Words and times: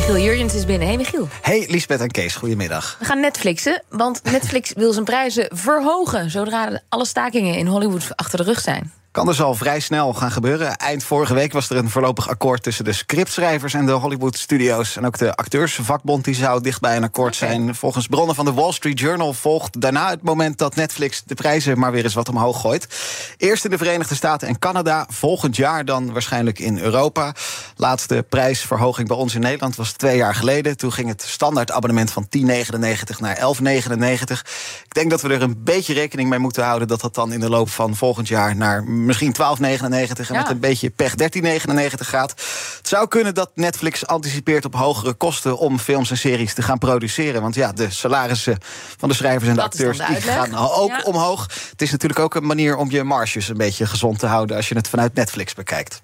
Michiel 0.00 0.18
Jurjens 0.18 0.54
is 0.54 0.64
binnen. 0.64 0.88
Hey 0.88 0.96
Michiel. 0.96 1.28
Hey 1.42 1.66
Lisbeth 1.68 2.00
en 2.00 2.10
Kees, 2.10 2.34
goedemiddag. 2.34 2.96
We 2.98 3.04
gaan 3.04 3.20
Netflixen, 3.20 3.82
want 3.88 4.20
Netflix 4.22 4.72
wil 4.76 4.92
zijn 4.92 5.04
prijzen 5.04 5.46
verhogen... 5.52 6.30
zodra 6.30 6.80
alle 6.88 7.04
stakingen 7.04 7.54
in 7.54 7.66
Hollywood 7.66 8.16
achter 8.16 8.38
de 8.38 8.44
rug 8.44 8.60
zijn. 8.60 8.92
Kan 9.12 9.26
dus 9.26 9.42
al 9.42 9.54
vrij 9.54 9.80
snel 9.80 10.14
gaan 10.14 10.30
gebeuren. 10.30 10.76
Eind 10.76 11.04
vorige 11.04 11.34
week 11.34 11.52
was 11.52 11.70
er 11.70 11.76
een 11.76 11.90
voorlopig 11.90 12.28
akkoord 12.28 12.62
tussen 12.62 12.84
de 12.84 12.92
scriptschrijvers 12.92 13.74
en 13.74 13.86
de 13.86 13.92
Hollywood 13.92 14.38
Studios. 14.38 14.96
En 14.96 15.06
ook 15.06 15.18
de 15.18 15.34
acteursvakbond 15.34 16.24
die 16.24 16.34
zou 16.34 16.62
dichtbij 16.62 16.96
een 16.96 17.04
akkoord 17.04 17.36
zijn. 17.36 17.74
Volgens 17.74 18.06
bronnen 18.06 18.34
van 18.34 18.44
de 18.44 18.52
Wall 18.52 18.72
Street 18.72 19.00
Journal 19.00 19.32
volgt 19.32 19.80
daarna 19.80 20.10
het 20.10 20.22
moment 20.22 20.58
dat 20.58 20.74
Netflix 20.74 21.22
de 21.26 21.34
prijzen 21.34 21.78
maar 21.78 21.92
weer 21.92 22.04
eens 22.04 22.14
wat 22.14 22.28
omhoog 22.28 22.60
gooit. 22.60 22.86
Eerst 23.36 23.64
in 23.64 23.70
de 23.70 23.78
Verenigde 23.78 24.14
Staten 24.14 24.48
en 24.48 24.58
Canada, 24.58 25.06
volgend 25.08 25.56
jaar 25.56 25.84
dan 25.84 26.12
waarschijnlijk 26.12 26.58
in 26.58 26.78
Europa. 26.78 27.34
Laatste 27.76 28.26
prijsverhoging 28.28 29.08
bij 29.08 29.16
ons 29.16 29.34
in 29.34 29.40
Nederland 29.40 29.76
was 29.76 29.92
twee 29.92 30.16
jaar 30.16 30.34
geleden. 30.34 30.76
Toen 30.76 30.92
ging 30.92 31.08
het 31.08 31.22
standaardabonnement 31.22 32.10
van 32.10 32.28
10,99 32.38 33.18
naar 33.18 33.36
11,99. 33.36 33.42
Ik 34.84 34.94
denk 34.94 35.10
dat 35.10 35.22
we 35.22 35.34
er 35.34 35.42
een 35.42 35.64
beetje 35.64 35.94
rekening 35.94 36.28
mee 36.28 36.38
moeten 36.38 36.64
houden 36.64 36.88
dat 36.88 37.00
dat 37.00 37.14
dan 37.14 37.32
in 37.32 37.40
de 37.40 37.48
loop 37.48 37.70
van 37.70 37.96
volgend 37.96 38.28
jaar 38.28 38.56
naar 38.56 38.84
misschien 39.04 39.34
12,99 39.40 39.40
en 39.60 39.90
met 40.28 40.48
een 40.48 40.60
beetje 40.60 40.90
pech 40.90 41.12
13,99 41.12 41.74
gaat. 41.98 42.30
Het 42.76 42.88
zou 42.88 43.08
kunnen 43.08 43.34
dat 43.34 43.50
Netflix 43.54 44.06
anticipeert 44.06 44.64
op 44.64 44.74
hogere 44.74 45.12
kosten 45.12 45.58
om 45.58 45.78
films 45.78 46.10
en 46.10 46.18
series 46.18 46.54
te 46.54 46.62
gaan 46.62 46.78
produceren. 46.78 47.42
Want 47.42 47.54
ja, 47.54 47.72
de 47.72 47.90
salarissen 47.90 48.58
van 48.96 49.08
de 49.08 49.14
schrijvers 49.14 49.48
en 49.48 49.54
de 49.54 49.62
acteurs 49.62 49.98
die 49.98 50.20
gaan 50.20 50.54
ook 50.56 51.06
omhoog. 51.06 51.42
Het 51.70 51.82
is 51.82 51.90
natuurlijk 51.90 52.20
ook 52.20 52.34
een 52.34 52.46
manier 52.46 52.76
om 52.76 52.90
je 52.90 53.04
marges 53.04 53.48
een 53.48 53.56
beetje 53.56 53.86
gezond 53.86 54.18
te 54.18 54.26
houden 54.26 54.56
als 54.56 54.68
je 54.68 54.74
het 54.74 54.88
vanuit 54.88 55.14
Netflix 55.14 55.54
bekijkt. 55.54 56.02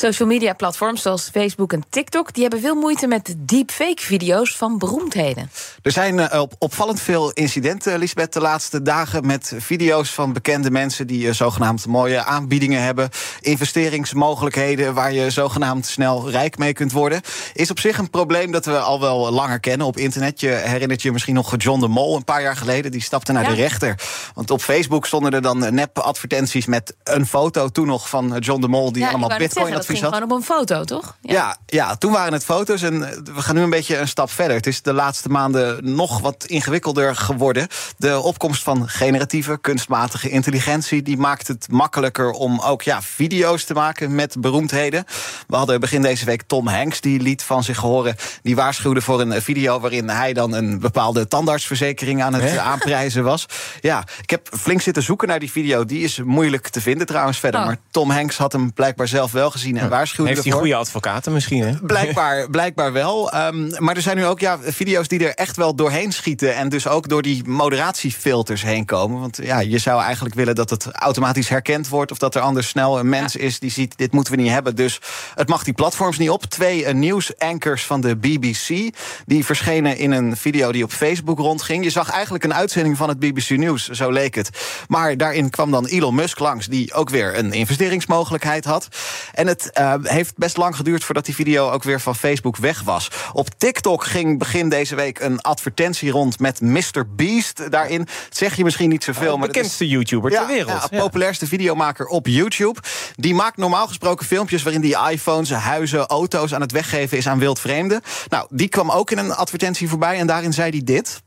Social 0.00 0.28
media 0.28 0.52
platforms 0.52 1.02
zoals 1.02 1.28
Facebook 1.32 1.72
en 1.72 1.84
TikTok... 1.90 2.32
die 2.32 2.42
hebben 2.42 2.60
veel 2.60 2.74
moeite 2.74 3.06
met 3.06 3.34
deepfake-video's 3.38 4.56
van 4.56 4.78
beroemdheden. 4.78 5.50
Er 5.82 5.90
zijn 5.90 6.18
uh, 6.18 6.42
opvallend 6.58 7.00
veel 7.00 7.30
incidenten, 7.32 7.98
Lisbeth, 7.98 8.32
de 8.32 8.40
laatste 8.40 8.82
dagen... 8.82 9.26
met 9.26 9.52
video's 9.58 10.10
van 10.10 10.32
bekende 10.32 10.70
mensen 10.70 11.06
die 11.06 11.26
uh, 11.26 11.32
zogenaamd 11.32 11.86
mooie 11.86 12.24
aanbiedingen 12.24 12.82
hebben... 12.82 13.08
investeringsmogelijkheden 13.40 14.94
waar 14.94 15.12
je 15.12 15.30
zogenaamd 15.30 15.86
snel 15.86 16.30
rijk 16.30 16.58
mee 16.58 16.72
kunt 16.72 16.92
worden. 16.92 17.20
Is 17.52 17.70
op 17.70 17.78
zich 17.78 17.98
een 17.98 18.10
probleem 18.10 18.52
dat 18.52 18.64
we 18.64 18.78
al 18.78 19.00
wel 19.00 19.30
langer 19.30 19.60
kennen 19.60 19.86
op 19.86 19.96
internet. 19.96 20.40
Je 20.40 20.48
herinnert 20.48 21.02
je 21.02 21.12
misschien 21.12 21.34
nog 21.34 21.54
John 21.56 21.80
de 21.80 21.88
Mol 21.88 22.16
een 22.16 22.24
paar 22.24 22.42
jaar 22.42 22.56
geleden. 22.56 22.90
Die 22.90 23.02
stapte 23.02 23.32
naar 23.32 23.42
ja. 23.42 23.48
de 23.48 23.54
rechter. 23.54 24.00
Want 24.34 24.50
op 24.50 24.60
Facebook 24.60 25.06
stonden 25.06 25.32
er 25.32 25.42
dan 25.42 25.74
nep-advertenties 25.74 26.66
met 26.66 26.94
een 27.04 27.26
foto 27.26 27.68
toen 27.68 27.86
nog 27.86 28.08
van 28.08 28.38
John 28.38 28.60
de 28.60 28.68
Mol... 28.68 28.92
die 28.92 29.02
ja, 29.02 29.08
allemaal 29.08 29.38
bitcoin 29.38 29.82
dat 29.86 29.96
ging 29.96 30.12
gewoon 30.12 30.30
op 30.30 30.36
een 30.36 30.44
foto, 30.44 30.84
toch? 30.84 31.16
Ja. 31.20 31.56
ja. 31.66 31.84
Ja, 31.84 31.96
toen 31.96 32.12
waren 32.12 32.32
het 32.32 32.44
foto's 32.44 32.82
en 32.82 33.00
we 33.34 33.42
gaan 33.42 33.54
nu 33.54 33.62
een 33.62 33.70
beetje 33.70 33.98
een 33.98 34.08
stap 34.08 34.30
verder. 34.30 34.56
Het 34.56 34.66
is 34.66 34.82
de 34.82 34.92
laatste 34.92 35.28
maanden 35.28 35.94
nog 35.94 36.20
wat 36.20 36.44
ingewikkelder 36.44 37.16
geworden. 37.16 37.68
De 37.96 38.20
opkomst 38.20 38.62
van 38.62 38.88
generatieve 38.88 39.58
kunstmatige 39.60 40.28
intelligentie... 40.28 41.02
die 41.02 41.16
maakt 41.16 41.48
het 41.48 41.66
makkelijker 41.70 42.30
om 42.30 42.60
ook 42.60 42.82
ja, 42.82 43.02
video's 43.02 43.64
te 43.64 43.74
maken 43.74 44.14
met 44.14 44.36
beroemdheden. 44.38 45.04
We 45.46 45.56
hadden 45.56 45.80
begin 45.80 46.02
deze 46.02 46.24
week 46.24 46.42
Tom 46.42 46.68
Hanks, 46.68 47.00
die 47.00 47.20
liet 47.20 47.42
van 47.42 47.64
zich 47.64 47.78
horen... 47.78 48.16
die 48.42 48.56
waarschuwde 48.56 49.00
voor 49.00 49.20
een 49.20 49.42
video 49.42 49.80
waarin 49.80 50.08
hij 50.08 50.32
dan 50.32 50.52
een 50.52 50.78
bepaalde 50.78 51.28
tandartsverzekering 51.28 52.22
aan 52.22 52.34
het 52.34 52.50
He? 52.50 52.60
aanprijzen 52.60 53.24
was. 53.24 53.46
Ja, 53.80 54.04
ik 54.22 54.30
heb 54.30 54.48
flink 54.58 54.80
zitten 54.80 55.02
zoeken 55.02 55.28
naar 55.28 55.38
die 55.38 55.50
video. 55.50 55.84
Die 55.84 56.04
is 56.04 56.20
moeilijk 56.24 56.68
te 56.68 56.80
vinden 56.80 57.06
trouwens 57.06 57.38
verder. 57.38 57.60
Oh. 57.60 57.66
Maar 57.66 57.76
Tom 57.90 58.10
Hanks 58.10 58.36
had 58.36 58.52
hem 58.52 58.72
blijkbaar 58.72 59.08
zelf 59.08 59.32
wel 59.32 59.50
gezien 59.50 59.73
en 59.76 59.88
waarschuwde 59.88 60.30
Heeft 60.30 60.44
hij 60.44 60.52
goede 60.52 60.74
advocaten 60.74 61.32
misschien, 61.32 61.62
hè? 61.62 61.72
Blijkbaar, 61.82 62.48
blijkbaar 62.50 62.92
wel. 62.92 63.34
Um, 63.34 63.70
maar 63.78 63.96
er 63.96 64.02
zijn 64.02 64.16
nu 64.16 64.26
ook 64.26 64.40
ja, 64.40 64.58
video's 64.62 65.08
die 65.08 65.26
er 65.26 65.34
echt 65.34 65.56
wel 65.56 65.74
doorheen 65.74 66.12
schieten... 66.12 66.54
en 66.54 66.68
dus 66.68 66.88
ook 66.88 67.08
door 67.08 67.22
die 67.22 67.48
moderatiefilters 67.48 68.62
heen 68.62 68.84
komen. 68.84 69.20
Want 69.20 69.38
ja, 69.42 69.60
je 69.60 69.78
zou 69.78 70.02
eigenlijk 70.02 70.34
willen 70.34 70.54
dat 70.54 70.70
het 70.70 70.86
automatisch 70.92 71.48
herkend 71.48 71.88
wordt... 71.88 72.10
of 72.10 72.18
dat 72.18 72.34
er 72.34 72.40
anders 72.40 72.68
snel 72.68 72.98
een 72.98 73.08
mens 73.08 73.32
ja. 73.32 73.40
is 73.40 73.58
die 73.58 73.70
ziet... 73.70 73.96
dit 73.96 74.12
moeten 74.12 74.34
we 74.34 74.40
niet 74.40 74.50
hebben, 74.50 74.76
dus 74.76 75.00
het 75.34 75.48
mag 75.48 75.64
die 75.64 75.74
platforms 75.74 76.18
niet 76.18 76.30
op. 76.30 76.44
Twee 76.44 76.84
uh, 76.84 76.92
nieuwsankers 76.92 77.86
van 77.86 78.00
de 78.00 78.16
BBC... 78.16 78.94
die 79.26 79.44
verschenen 79.44 79.96
in 79.96 80.10
een 80.10 80.36
video 80.36 80.72
die 80.72 80.84
op 80.84 80.92
Facebook 80.92 81.38
rondging. 81.38 81.84
Je 81.84 81.90
zag 81.90 82.10
eigenlijk 82.10 82.44
een 82.44 82.54
uitzending 82.54 82.96
van 82.96 83.08
het 83.08 83.18
BBC 83.18 83.48
Nieuws, 83.48 83.88
zo 83.88 84.10
leek 84.10 84.34
het. 84.34 84.50
Maar 84.88 85.16
daarin 85.16 85.50
kwam 85.50 85.70
dan 85.70 85.86
Elon 85.86 86.14
Musk 86.14 86.38
langs... 86.38 86.66
die 86.66 86.92
ook 86.92 87.10
weer 87.10 87.38
een 87.38 87.52
investeringsmogelijkheid 87.52 88.64
had. 88.64 88.88
En 89.32 89.46
het 89.46 89.63
uh, 89.78 89.94
heeft 90.02 90.36
best 90.36 90.56
lang 90.56 90.76
geduurd 90.76 91.04
voordat 91.04 91.24
die 91.24 91.34
video 91.34 91.70
ook 91.70 91.82
weer 91.82 92.00
van 92.00 92.16
Facebook 92.16 92.56
weg 92.56 92.82
was. 92.82 93.10
Op 93.32 93.48
TikTok 93.58 94.04
ging 94.04 94.38
begin 94.38 94.68
deze 94.68 94.94
week 94.94 95.20
een 95.20 95.40
advertentie 95.40 96.10
rond 96.10 96.38
met 96.38 96.60
Mr. 96.60 97.04
Beast. 97.16 97.70
Daarin 97.70 98.06
zeg 98.30 98.56
je 98.56 98.64
misschien 98.64 98.88
niet 98.88 99.04
zoveel. 99.04 99.32
Oh, 99.32 99.38
maar 99.38 99.46
bekendste 99.46 99.88
YouTuber 99.88 100.30
ja, 100.30 100.38
ter 100.38 100.46
wereld. 100.54 100.86
Ja, 100.90 100.98
populairste 100.98 101.46
videomaker 101.46 102.06
op 102.06 102.26
YouTube. 102.26 102.80
Die 103.14 103.34
maakt 103.34 103.56
normaal 103.56 103.86
gesproken 103.86 104.26
filmpjes 104.26 104.62
waarin 104.62 104.80
die 104.80 104.96
iPhones, 105.10 105.50
huizen, 105.50 106.06
auto's 106.06 106.54
aan 106.54 106.60
het 106.60 106.72
weggeven 106.72 107.18
is 107.18 107.28
aan 107.28 107.38
wildvreemden. 107.38 108.00
Nou, 108.28 108.46
die 108.50 108.68
kwam 108.68 108.90
ook 108.90 109.10
in 109.10 109.18
een 109.18 109.34
advertentie 109.34 109.88
voorbij 109.88 110.18
en 110.18 110.26
daarin 110.26 110.52
zei 110.52 110.70
hij 110.70 110.82
dit. 110.84 111.22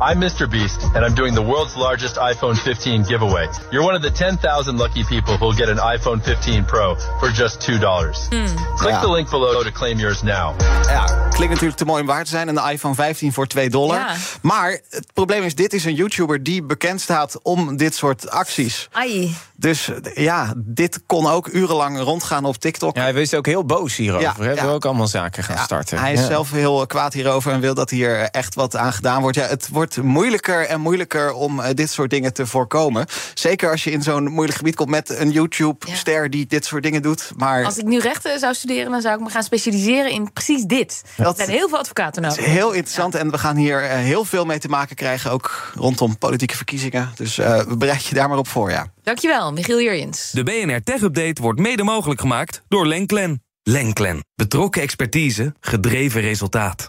I'm 0.00 0.20
Mr. 0.20 0.50
Beast, 0.50 0.82
and 0.82 1.04
I'm 1.04 1.14
doing 1.14 1.34
the 1.34 1.42
world's 1.42 1.76
largest 1.76 2.16
iPhone 2.16 2.58
15 2.58 3.04
giveaway. 3.04 3.46
You're 3.70 3.84
one 3.84 3.94
of 3.94 4.02
the 4.02 4.10
10,000 4.10 4.76
lucky 4.76 5.04
people 5.04 5.36
who'll 5.36 5.52
get 5.52 5.68
an 5.68 5.76
iPhone 5.76 6.20
15 6.20 6.64
Pro 6.64 6.96
for 7.20 7.28
just 7.28 7.60
$2. 7.60 7.78
Mm. 7.78 8.56
Click 8.76 8.92
ja. 8.92 9.00
the 9.00 9.06
link 9.06 9.30
below 9.30 9.62
to 9.62 9.70
claim 9.70 10.00
yours 10.00 10.24
now. 10.24 10.56
Ja, 10.90 11.06
klinkt 11.34 11.54
natuurlijk 11.54 11.80
te 11.80 11.84
mooi 11.84 12.00
om 12.00 12.06
waar 12.06 12.24
te 12.24 12.30
zijn. 12.30 12.48
En 12.48 12.54
de 12.54 12.70
iPhone 12.70 12.94
15 12.94 13.32
voor 13.32 13.46
2 13.46 13.70
dollar. 13.70 13.98
Ja. 13.98 14.14
Maar 14.42 14.80
het 14.90 15.06
probleem 15.12 15.42
is, 15.42 15.54
dit 15.54 15.72
is 15.72 15.84
een 15.84 15.94
YouTuber 15.94 16.42
die 16.42 16.62
bekend 16.62 17.00
staat 17.00 17.42
om 17.42 17.76
dit 17.76 17.94
soort 17.94 18.30
acties. 18.30 18.88
Ai. 18.92 19.36
Dus 19.56 19.90
ja, 20.14 20.52
dit 20.56 21.00
kon 21.06 21.26
ook 21.26 21.48
urenlang 21.48 22.00
rondgaan 22.00 22.44
op 22.44 22.56
TikTok. 22.56 22.96
Ja, 22.96 23.02
hij 23.02 23.12
is 23.12 23.34
ook 23.34 23.46
heel 23.46 23.64
boos 23.64 23.96
hierover. 23.96 24.44
Ja, 24.44 24.54
Hij 24.54 24.64
wil 24.64 24.72
ook 24.72 24.84
allemaal 24.84 25.06
zaken 25.06 25.44
gaan 25.44 25.64
starten. 25.64 25.98
Hij 25.98 26.12
is 26.12 26.26
zelf 26.26 26.50
heel 26.50 26.86
kwaad 26.86 27.12
hierover 27.12 27.52
en 27.52 27.60
wil 27.60 27.74
dat 27.74 27.90
hier 27.90 28.20
echt 28.20 28.54
wat 28.54 28.76
aan 28.76 28.92
gedaan 28.92 29.20
wordt. 29.20 29.36
Ja, 29.36 29.46
het 29.46 29.68
wordt 29.68 30.02
moeilijker 30.02 30.66
en 30.66 30.80
moeilijker 30.80 31.32
om 31.32 31.60
uh, 31.60 31.66
dit 31.74 31.90
soort 31.90 32.10
dingen 32.10 32.32
te 32.32 32.46
voorkomen. 32.46 33.06
Zeker 33.34 33.70
als 33.70 33.84
je 33.84 33.90
in 33.90 34.02
zo'n 34.02 34.24
moeilijk 34.24 34.58
gebied 34.58 34.74
komt 34.74 34.88
met 34.88 35.18
een 35.18 35.30
YouTube-ster 35.30 36.22
ja. 36.22 36.28
die 36.28 36.46
dit 36.46 36.64
soort 36.64 36.82
dingen 36.82 37.02
doet. 37.02 37.32
Maar 37.36 37.64
als 37.64 37.78
ik 37.78 37.84
nu 37.84 37.98
rechten 37.98 38.38
zou 38.38 38.54
studeren, 38.54 38.90
dan 38.90 39.00
zou 39.00 39.14
ik 39.14 39.20
me 39.24 39.30
gaan 39.30 39.42
specialiseren 39.42 40.10
in 40.10 40.32
precies 40.32 40.62
dit. 40.62 41.02
Dat 41.24 41.38
er 41.38 41.44
zijn 41.44 41.56
heel 41.56 41.68
veel 41.68 41.78
advocaten 41.78 42.22
nodig. 42.22 42.38
is 42.38 42.44
heel 42.44 42.72
interessant 42.72 43.12
ja. 43.12 43.18
en 43.18 43.30
we 43.30 43.38
gaan 43.38 43.56
hier 43.56 43.82
uh, 43.82 43.90
heel 43.90 44.24
veel 44.24 44.44
mee 44.44 44.58
te 44.58 44.68
maken 44.68 44.96
krijgen, 44.96 45.30
ook 45.30 45.72
rondom 45.74 46.18
politieke 46.18 46.56
verkiezingen. 46.56 47.12
Dus 47.16 47.38
uh, 47.38 47.62
bereid 47.78 48.04
je 48.04 48.14
daar 48.14 48.28
maar 48.28 48.38
op 48.38 48.48
voor, 48.48 48.70
ja. 48.70 48.86
Dankjewel, 49.02 49.52
Michiel 49.52 49.80
Jurjens. 49.80 50.30
De 50.30 50.42
BNR 50.42 50.82
Tech 50.82 51.00
Update 51.00 51.42
wordt 51.42 51.60
mede 51.60 51.82
mogelijk 51.82 52.20
gemaakt 52.20 52.62
door 52.68 52.86
Lenklen. 52.86 53.42
Lenklen. 53.62 54.24
Betrokken 54.34 54.82
expertise, 54.82 55.54
gedreven 55.60 56.20
resultaat. 56.20 56.88